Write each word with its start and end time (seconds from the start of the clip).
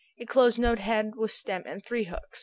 A 0.17 0.25
closed 0.25 0.57
note 0.57 0.79
head 0.79 1.13
with 1.15 1.29
stem 1.29 1.61
and 1.67 1.85
three 1.85 2.05
hooks. 2.05 2.39